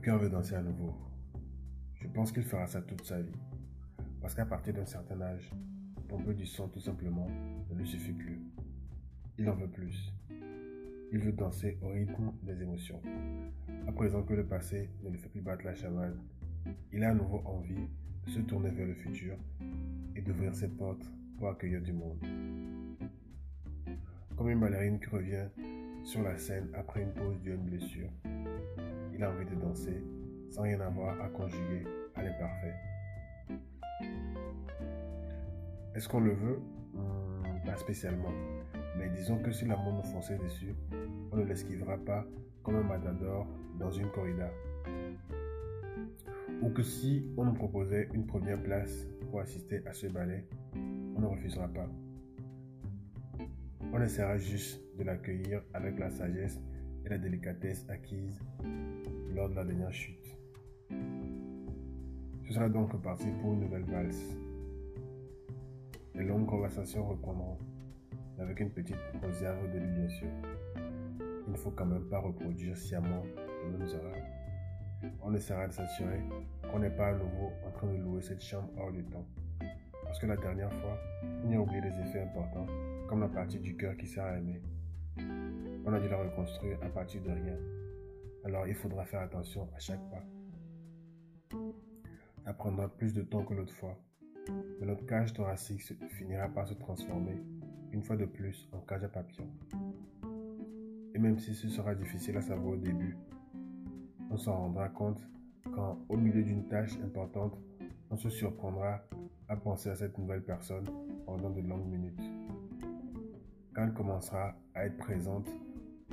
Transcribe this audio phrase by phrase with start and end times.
[0.00, 0.94] cœur veut danser à nouveau.
[1.96, 3.38] Je pense qu'il fera ça toute sa vie.
[4.22, 5.50] Parce qu'à partir d'un certain âge,
[6.08, 7.28] pomper du sang tout simplement
[7.70, 8.40] ne lui suffit plus.
[9.38, 10.14] Il en veut plus.
[11.12, 13.02] Il veut danser au rythme des émotions.
[13.86, 16.16] À présent que le passé ne lui fait plus battre la chamade,
[16.92, 17.88] il a à nouveau envie
[18.26, 19.36] de se tourner vers le futur
[20.16, 22.18] et d'ouvrir ses portes pour accueillir du monde.
[24.36, 25.48] Comme une ballerine qui revient
[26.04, 28.08] sur la scène après une pause due à une blessure,
[29.20, 30.02] il envie de danser
[30.48, 31.84] sans rien avoir à conjuguer
[32.14, 32.74] à l'imparfait.
[35.94, 36.58] Est-ce qu'on le veut?
[37.66, 38.32] Pas spécialement.
[38.96, 40.74] Mais disons que si l'amour nous fonçait dessus,
[41.30, 42.26] on ne l'esquivera pas
[42.62, 43.46] comme un matador
[43.78, 44.50] dans une corrida.
[46.62, 51.20] Ou que si on nous proposait une première place pour assister à ce ballet, on
[51.20, 51.88] ne refusera pas.
[53.92, 56.58] On essaiera juste de l'accueillir avec la sagesse
[57.04, 58.40] et la délicatesse acquises
[59.34, 60.36] lors de la dernière chute.
[62.46, 64.36] Ce sera donc reparti pour une nouvelle valse.
[66.14, 67.58] Les longues conversations reprendront,
[68.38, 70.28] avec une petite réserve de lui bien sûr.
[71.46, 73.22] Il ne faut quand même pas reproduire sciemment
[73.64, 75.12] les mêmes erreurs.
[75.22, 76.20] On essaiera de s'assurer
[76.70, 79.26] qu'on n'est pas à nouveau en train de louer cette chambre hors du temps.
[80.04, 80.98] Parce que la dernière fois,
[81.44, 82.66] on y a oublié des effets importants,
[83.08, 84.60] comme la partie du cœur qui sert à aimer.
[85.86, 87.56] On a dû la reconstruire à partir de rien.
[88.44, 90.24] Alors il faudra faire attention à chaque pas.
[92.44, 93.98] Ça prendra plus de temps que l'autre fois.
[94.80, 97.40] Mais notre cage thoracique finira par se transformer,
[97.92, 99.50] une fois de plus, en cage à papillons.
[101.14, 103.16] Et même si ce sera difficile à savoir au début,
[104.30, 105.20] on s'en rendra compte
[105.74, 107.58] quand, au milieu d'une tâche importante,
[108.10, 109.02] on se surprendra
[109.48, 110.88] à penser à cette nouvelle personne
[111.26, 112.22] pendant de longues minutes.
[113.74, 115.48] Quand elle commencera à être présente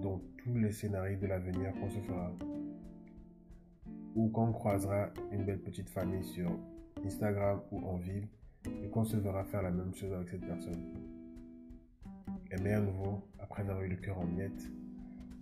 [0.00, 2.32] dans tous les scénarios de l'avenir qu'on se fera
[4.14, 6.50] ou qu'on croisera une belle petite famille sur
[7.04, 8.28] Instagram ou en ville
[8.82, 10.82] et qu'on se verra faire la même chose avec cette personne.
[12.50, 14.70] Aimer à nouveau après avoir eu le cœur en miettes,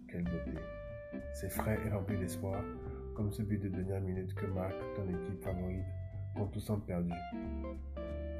[0.09, 0.59] quelle beauté.
[1.33, 2.63] C'est frais et rempli d'espoir,
[3.15, 5.85] comme ce but de dernière minute que marque ton équipe favorite
[6.37, 7.13] quand tout semble perdu.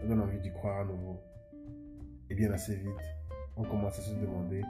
[0.01, 1.19] Ça donne envie d'y croire à nouveau.
[2.31, 2.93] Et bien assez vite,
[3.57, 4.63] on commence à se demander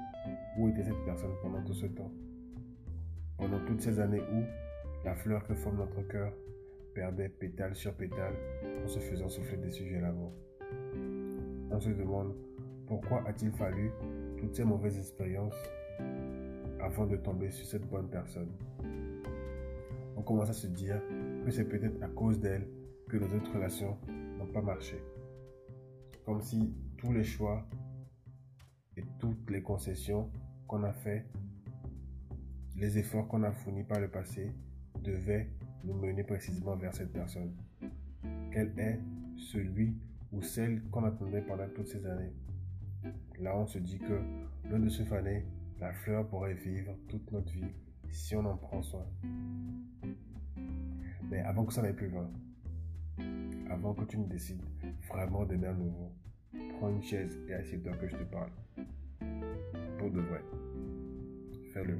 [0.58, 2.12] où était cette personne pendant tout ce temps?
[3.36, 4.42] Pendant toutes ces années où,
[5.04, 6.32] la fleur que forme notre cœur
[6.94, 8.34] perdait pétale sur pétale
[8.84, 10.32] en se faisant souffler des sujets l'amour.
[11.70, 12.34] On se demande
[12.86, 13.92] pourquoi a-t-il fallu
[14.38, 15.54] toutes ces mauvaises expériences
[16.80, 18.50] avant de tomber sur cette bonne personne?
[20.16, 21.00] On commence à se dire
[21.44, 22.66] que c'est peut-être à cause d'elle
[23.08, 23.96] que nos autres relations
[24.38, 25.00] n'ont pas marché.
[26.24, 27.64] Comme si tous les choix
[28.98, 30.30] et toutes les concessions
[30.66, 31.24] qu'on a fait,
[32.76, 34.52] les efforts qu'on a fournis par le passé,
[35.02, 35.48] devait
[35.84, 37.54] nous mener précisément vers cette personne
[38.52, 39.00] Quel est
[39.36, 39.96] celui
[40.32, 42.32] ou celle qu'on attendait pendant toutes ces années?
[43.38, 44.20] Là, on se dit que
[44.68, 45.46] loin de se faner,
[45.80, 47.72] la fleur pourrait vivre toute notre vie
[48.10, 49.06] si on en prend soin.
[51.30, 52.28] Mais avant que ça n'aille plus loin,
[53.70, 54.64] avant que tu ne décides
[55.08, 56.12] vraiment d'aimer à nouveau,
[56.78, 58.50] prends une chaise et assieds-toi que je te parle.
[59.98, 60.40] Pour de vrai.
[61.72, 61.98] Fais-le.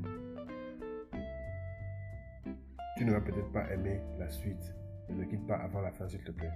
[2.97, 4.75] Tu ne vas peut-être pas aimer la suite,
[5.09, 6.51] mais ne quitte pas avant la fin, s'il te plaît.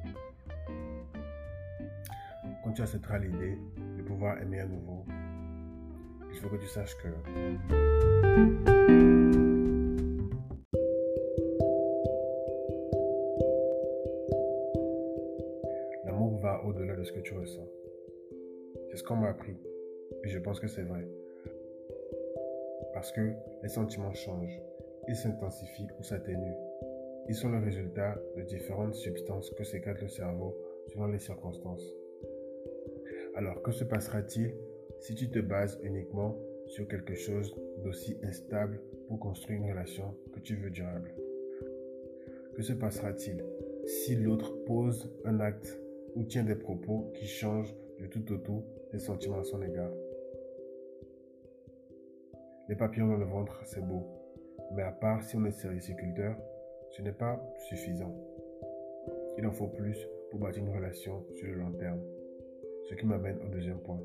[2.65, 3.59] Quand tu accepteras l'idée
[3.97, 5.05] de pouvoir aimer à nouveau,
[6.33, 7.09] il faut que tu saches que
[16.05, 17.69] l'amour va au-delà de ce que tu ressens.
[18.93, 19.57] C'est ce qu'on m'a appris.
[20.23, 21.09] Et je pense que c'est vrai.
[22.93, 23.33] Parce que
[23.63, 24.61] les sentiments changent
[25.09, 26.57] ils s'intensifient ou s'atténuent.
[27.29, 30.57] Ils sont le résultat de différentes substances que sécrète le cerveau
[30.89, 31.85] selon les circonstances.
[33.35, 34.55] Alors, que se passera-t-il
[35.01, 40.41] si tu te bases uniquement sur quelque chose d'aussi instable pour construire une relation que
[40.41, 41.15] tu veux durable?
[42.55, 43.43] Que se passera-t-il
[43.87, 45.81] si l'autre pose un acte
[46.15, 48.63] ou tient des propos qui changent de tout au tout
[48.99, 49.91] sentiments à son égard
[52.69, 54.07] Les papillons dans le ventre, c'est beau,
[54.75, 56.37] mais à part si on est sériciculteur,
[56.91, 58.15] ce n'est pas suffisant.
[59.39, 62.01] Il en faut plus pour bâtir une relation sur le long terme.
[62.89, 64.01] Ce qui m'amène au deuxième point.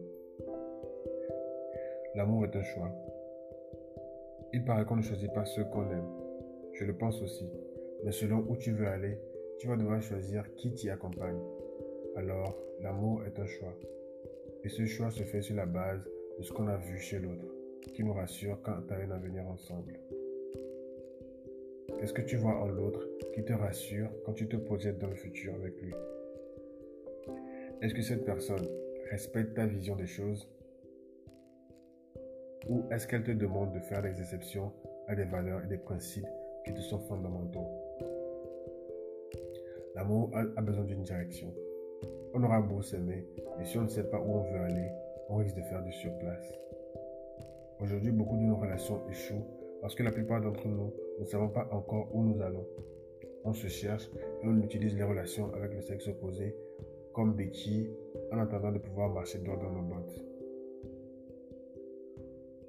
[2.16, 2.92] L'amour est un choix.
[4.54, 6.08] Il paraît qu'on ne choisit pas ceux qu'on aime.
[6.74, 7.50] Je le pense aussi.
[8.04, 9.20] Mais selon où tu veux aller,
[9.60, 11.40] tu vas devoir choisir qui t'y accompagne.
[12.16, 13.74] Alors, l'amour est un choix.
[14.64, 17.46] Et ce choix se fait sur la base de ce qu'on a vu chez l'autre,
[17.94, 20.00] qui nous rassure quant à un avenir ensemble.
[22.00, 25.16] Qu'est-ce que tu vois en l'autre qui te rassure quand tu te projettes dans le
[25.16, 25.94] futur avec lui?
[27.82, 28.68] Est-ce que cette personne
[29.10, 30.48] respecte ta vision des choses?
[32.68, 34.74] Ou est-ce qu'elle te demande de faire des exceptions
[35.08, 36.28] à des valeurs et des principes
[36.66, 37.68] qui te sont fondamentaux?
[39.96, 41.54] L'amour a besoin d'une direction.
[42.40, 43.26] On aura beau s'aimer,
[43.58, 44.92] mais si on ne sait pas où on veut aller,
[45.28, 46.54] on risque de faire du surplace.
[47.80, 49.44] Aujourd'hui, beaucoup de nos relations échouent
[49.82, 52.68] parce que la plupart d'entre nous ne savons pas encore où nous allons.
[53.44, 54.08] On se cherche
[54.44, 56.56] et on utilise les relations avec le sexe opposé
[57.12, 57.90] comme béquilles
[58.32, 60.24] en attendant de pouvoir marcher droit dans nos bottes.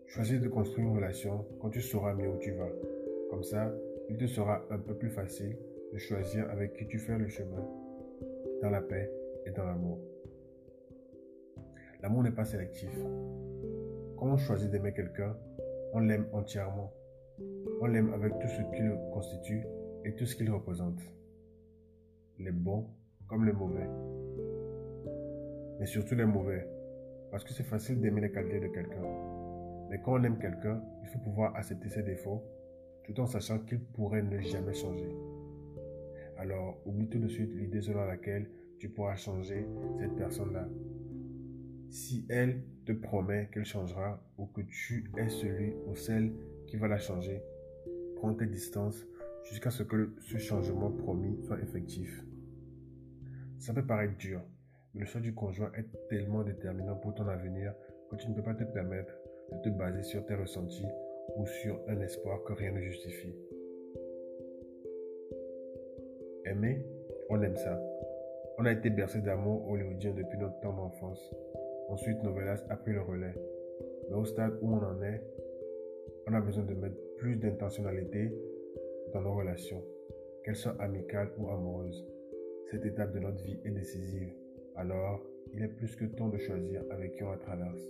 [0.07, 2.73] Choisis de construire une relation quand tu sauras mieux où tu vas.
[3.29, 3.71] Comme ça,
[4.09, 5.59] il te sera un peu plus facile
[5.93, 7.69] de choisir avec qui tu fais le chemin,
[8.63, 9.13] dans la paix
[9.47, 9.99] et dans l'amour.
[12.03, 12.91] L'amour n'est pas sélectif.
[14.17, 15.37] Quand on choisit d'aimer quelqu'un,
[15.93, 16.93] on l'aime entièrement.
[17.81, 19.65] On l'aime avec tout ce qui le constitue
[20.05, 21.01] et tout ce qu'il représente.
[22.39, 22.89] Les bons
[23.27, 23.89] comme les mauvais.
[25.79, 26.67] Mais surtout les mauvais.
[27.31, 29.03] Parce que c'est facile d'aimer les qualités de quelqu'un.
[29.91, 32.43] Mais quand on aime quelqu'un, il faut pouvoir accepter ses défauts
[33.05, 35.11] tout en sachant qu'il pourrait ne jamais changer.
[36.37, 39.67] Alors, oublie tout de suite l'idée selon laquelle tu pourras changer
[39.99, 40.69] cette personne-là.
[41.91, 46.33] Si elle te promet qu'elle changera ou que tu es celui ou celle
[46.67, 47.43] qui va la changer,
[48.17, 49.07] prends tes distances
[49.45, 52.25] jusqu'à ce que ce changement promis soit effectif.
[53.59, 54.41] Ça peut paraître dur,
[54.95, 57.75] mais le choix du conjoint est tellement déterminant pour ton avenir
[58.11, 59.13] que tu ne peux pas te permettre
[59.53, 60.87] de te baser sur tes ressentis
[61.37, 63.35] ou sur un espoir que rien ne justifie.
[66.45, 66.85] Aimer,
[67.29, 67.98] on aime ça.
[68.61, 71.33] On a été bercé d'amour hollywoodien depuis notre temps d'enfance.
[71.91, 73.35] Ensuite, Novelas a pris le relais.
[74.11, 75.23] Mais au stade où on en est,
[76.27, 78.33] on a besoin de mettre plus d'intentionnalité
[79.13, 79.81] dans nos relations,
[80.43, 82.05] qu'elles soient amicales ou amoureuses.
[82.73, 84.33] Cette étape de notre vie est décisive.
[84.75, 87.89] Alors, il est plus que temps de choisir avec qui on la traverse.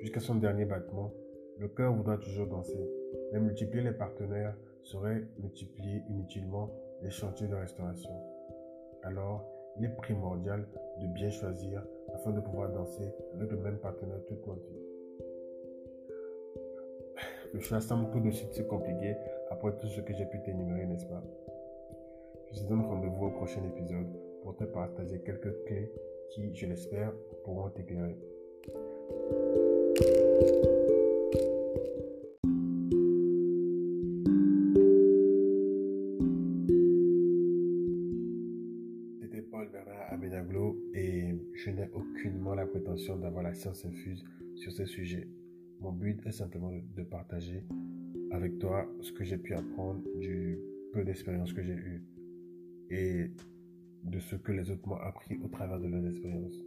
[0.00, 1.14] Jusqu'à son dernier battement,
[1.58, 2.90] le cœur voudra toujours danser,
[3.32, 4.54] mais multiplier les partenaires
[4.84, 6.70] serait multiplier inutilement
[7.02, 8.10] les chantiers de restauration.
[9.02, 9.44] Alors,
[9.76, 10.66] il est primordial
[11.00, 11.82] de bien choisir
[12.14, 14.84] afin de pouvoir danser avec le même partenaire toute notre vie.
[17.52, 19.16] Le choix semble tout de suite si compliqué
[19.50, 21.22] après tout ce que j'ai pu t'énumérer, n'est-ce pas?
[22.52, 24.08] Je te donne rendez-vous au prochain épisode
[24.42, 25.90] pour te partager quelques clés
[26.30, 27.12] qui, je l'espère,
[27.44, 28.16] pourront t'éclairer.
[41.64, 44.22] Je n'ai aucunement la prétention d'avoir la science infuse
[44.54, 45.26] sur ces sujets.
[45.80, 47.64] Mon but est simplement de partager
[48.32, 50.58] avec toi ce que j'ai pu apprendre du
[50.92, 52.04] peu d'expérience que j'ai eue
[52.90, 53.30] et
[54.02, 56.62] de ce que les autres m'ont appris au travers de leurs expériences.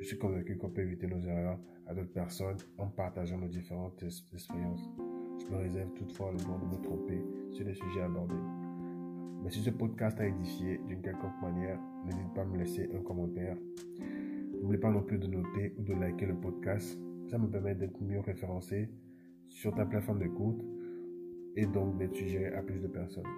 [0.00, 4.02] Je suis convaincu qu'on peut éviter nos erreurs à d'autres personnes en partageant nos différentes
[4.32, 4.90] expériences.
[5.38, 7.22] Je me réserve toutefois le droit de me tromper
[7.52, 8.61] sur les sujets abordés.
[9.52, 13.54] Si ce podcast t'a édifié d'une quelconque manière, n'hésite pas à me laisser un commentaire.
[14.62, 16.98] N'oublie pas non plus de noter ou de liker le podcast.
[17.28, 18.88] Ça me permet d'être mieux référencé
[19.48, 20.64] sur ta plateforme d'écoute
[21.54, 23.28] et donc d'être suggéré à plus de personnes.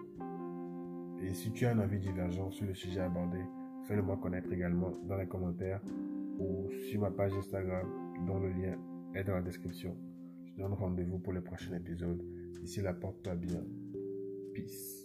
[1.20, 3.40] Et si tu as un avis divergent sur le sujet abordé,
[3.82, 5.82] fais-le moi connaître également dans les commentaires
[6.38, 7.88] ou sur ma page Instagram
[8.24, 8.78] dont le lien
[9.16, 9.96] est dans la description.
[10.44, 12.22] Je te donne rendez-vous pour le prochain épisode.
[12.60, 13.64] D'ici là, porte-toi bien.
[14.54, 15.03] Peace.